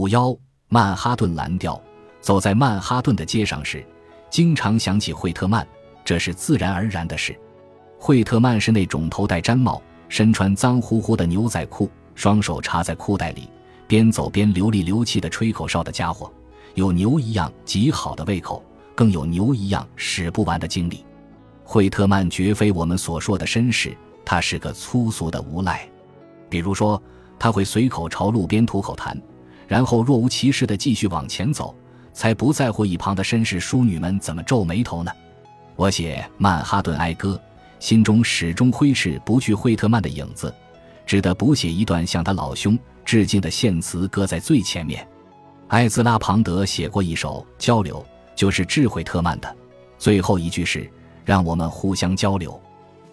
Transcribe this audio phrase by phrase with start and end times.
[0.00, 0.34] 五幺
[0.70, 1.78] 曼哈顿蓝调，
[2.22, 3.84] 走在曼哈顿的街上时，
[4.30, 5.68] 经常想起惠特曼，
[6.02, 7.38] 这是自然而然的事。
[7.98, 13.50] 惠特曼是那种头戴毡帽、身穿脏乎乎的牛仔裤、双手插在裤袋里，
[13.86, 16.32] 边走边流里流气的吹口哨的家伙，
[16.76, 18.64] 有牛一样极好的胃口，
[18.94, 21.04] 更有牛一样使不完的精力。
[21.62, 23.94] 惠特曼绝非我们所说的绅士，
[24.24, 25.86] 他是个粗俗的无赖。
[26.48, 27.02] 比如说，
[27.38, 29.14] 他会随口朝路边吐口痰。
[29.70, 31.72] 然后若无其事地继续往前走，
[32.12, 35.12] 才不在乎一旁的绅士淑女们怎么皱眉头呢。
[35.76, 37.40] 我写《曼哈顿哀歌》，
[37.78, 40.52] 心中始终挥斥不去惠特曼的影子，
[41.06, 45.06] 只得补写一段向他老兄致敬的献词，搁在最前面。
[45.68, 49.56] 艾兹拉·庞德写过一首《交流》，就是智慧特曼的，
[49.98, 50.90] 最后一句是
[51.24, 52.60] “让我们互相交流”，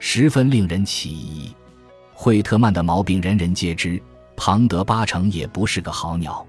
[0.00, 1.54] 十分令人起疑。
[2.12, 4.02] 惠特曼的毛病人人皆知。
[4.42, 6.46] 庞德八成也不是个好鸟，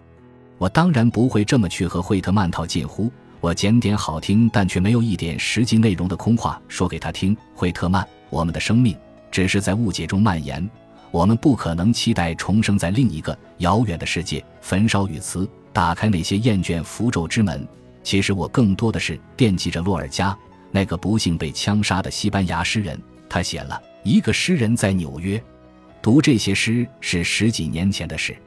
[0.62, 3.12] 我当然不会这么去和惠特曼套近乎。
[3.40, 7.36] 我捡点好听但却没有一点实际内容的空话说给他听。
[7.56, 8.96] 惠特曼，我们的生命
[9.32, 10.70] 只是在误解中蔓延，
[11.10, 17.68] 我们不可能期待重生在另一个遥远的世界，焚烧语词，打开那些厌倦符咒之门。
[18.04, 20.38] 其实我更多的是惦记着洛尔加，
[20.70, 23.02] 那个不幸被枪杀的西班牙诗人。
[23.28, 25.44] 他写了一个诗人在纽约。
[26.04, 28.38] 读这些诗是十几年前的事，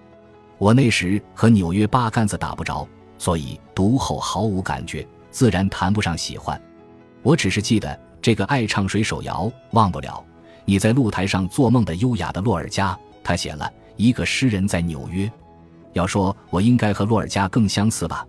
[0.59, 2.87] 我那时和纽约八竿子打不着，
[3.19, 6.61] 所以读后毫无感觉，自然谈不上喜欢。
[7.23, 10.25] 我只是记得这个爱唱水手谣，忘不了
[10.65, 12.97] 你在露台上做梦的优雅的洛尔加。
[13.23, 15.31] 他写了一个诗人在纽约。
[15.93, 18.27] 要说我应该和洛尔加更相似吧，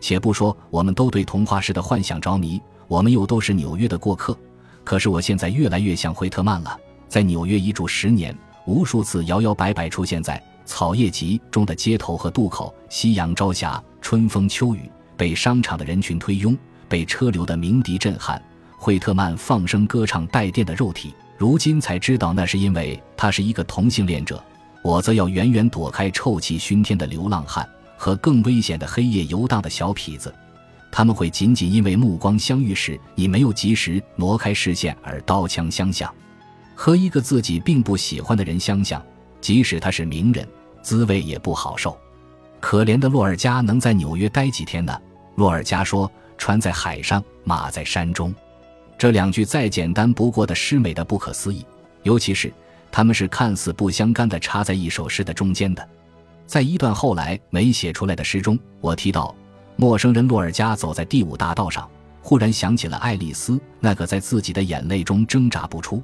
[0.00, 4.36] 且不说我们都对童话式的幻想着迷，我们又都是纽约的过客。
[4.84, 8.36] 可是我现在越来越像惠特曼了，在纽约一住十年。
[8.66, 14.80] 无数次摇摇摆摆出现在草叶集中的街头和渡口，夕阳朝霞，春风秋雨，
[15.16, 16.56] 被商场的人群推拥，
[16.90, 18.40] 被车流的鸣笛震撼。
[18.76, 24.44] 惠特曼放声歌唱带电的肉体，如今才知道那是因为他是一个同性恋者。
[24.82, 27.66] 我则要远远躲开臭气熏天的流浪汉
[27.96, 30.32] 和更危险的黑夜游荡的小痞子，
[30.92, 36.14] 他们会仅仅因为目光相遇时你没有及时挪开视线而刀枪相向。
[36.74, 39.02] 和一个自己并不喜欢的人相向，
[39.40, 40.46] 即使他是名人，
[40.82, 41.96] 滋味也不好受。
[42.60, 45.00] 可怜的洛尔加能在纽约待几天呢？
[45.36, 48.34] 洛尔加说：“船在海上，马在山中。”
[48.98, 51.64] 这两句再简单不过的诗，美的不可思议。
[52.02, 52.52] 尤其是
[52.90, 55.88] 他们是看似不相干的插在一首诗的中间的。
[56.46, 59.34] 在一段后来没写出来的诗中，我提到
[59.76, 61.88] 陌生人洛尔加走在第五大道上，
[62.22, 66.02] 忽然想起了爱丽丝那个在自己的眼泪中挣扎不出。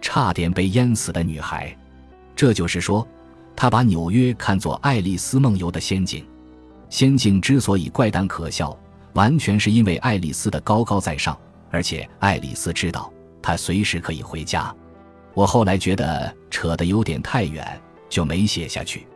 [0.00, 1.76] 差点被淹死的女孩，
[2.36, 3.06] 这就是说，
[3.54, 6.26] 他把纽约看作爱丽丝梦游的仙境。
[6.88, 8.76] 仙境之所以怪诞可笑，
[9.14, 11.38] 完全是因为爱丽丝的高高在上，
[11.70, 14.74] 而且爱丽丝知道她随时可以回家。
[15.34, 19.06] 我后来觉得扯得有点太远，就没写下去，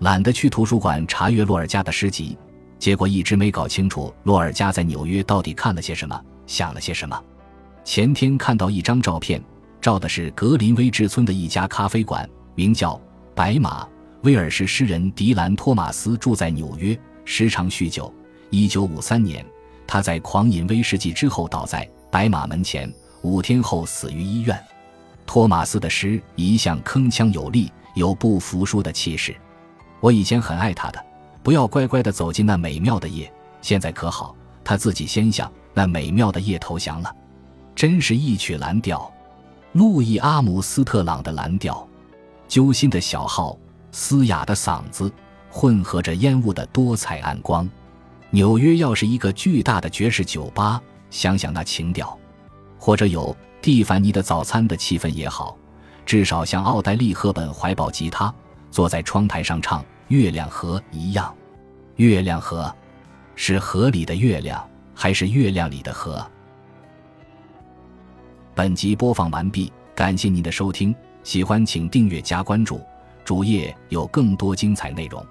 [0.00, 2.36] 懒得去图书馆查阅洛尔加的诗集，
[2.78, 7.22] 结果一直没搞清楚洛尔加在纽约到底看了些什么，想了些什么。
[7.84, 9.42] 前天看到一张照片。
[9.80, 12.94] 照的是格林威治村的一家咖啡馆，名叫
[13.34, 13.86] “白马”。
[14.22, 18.14] 威尔士诗人迪兰·托马斯住在纽约，时常酗酒。
[18.50, 19.44] 一九五三年，
[19.84, 22.88] 他在狂饮威士忌之后倒在白马门前，
[23.22, 24.56] 五天后死于医院。
[25.26, 29.34] 托马斯的诗一向铿锵有力，有不服输的气势。
[29.98, 31.04] 我以前很爱他的，
[31.42, 33.32] 不要乖乖地走进那美妙的夜。
[33.60, 37.12] 现在可好，他自己先向那美妙的夜投降了，
[37.74, 39.12] 真是一曲蓝调。
[39.72, 41.88] 路易阿姆斯特朗的蓝调，
[42.52, 43.58] 揪心的小号，
[43.92, 45.10] 嘶哑的嗓子，
[45.48, 47.66] 混合着烟雾的多彩暗光。
[48.28, 52.14] 纽约要是一个巨大的爵士酒吧，想想那情调，
[52.78, 55.56] 或者有蒂凡尼的早餐的气氛也好，
[56.04, 58.30] 至少像奥黛丽·赫本怀抱吉他，
[58.70, 61.34] 坐在窗台上唱《月亮河》一样。
[61.96, 62.70] 月亮河，
[63.34, 64.62] 是河里的月亮，
[64.94, 66.22] 还是月亮里的河？
[68.54, 72.80] 本集播放完毕，感谢您的收听，喜欢请订阅加关注，
[73.24, 75.24] 主页有更多精彩内容。